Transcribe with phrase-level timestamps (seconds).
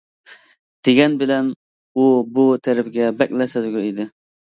[0.87, 1.51] دېگەن بىلەن
[1.97, 2.05] ئۇ
[2.37, 4.09] بۇ تەرىپىگە بەكلا سەزگۈر ئىدى.